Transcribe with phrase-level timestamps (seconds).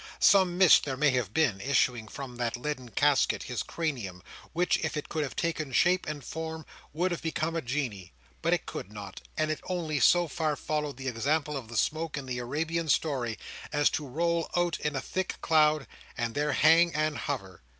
[0.17, 4.97] Some mist there may have been, issuing from that leaden casket, his cranium, which, if
[4.97, 8.11] it could have taken shape and form, would have become a genie;
[8.41, 12.17] but it could not; and it only so far followed the example of the smoke
[12.17, 13.37] in the Arabian story,
[13.71, 15.85] as to roll out in a thick cloud,
[16.17, 17.61] and there hang and hover.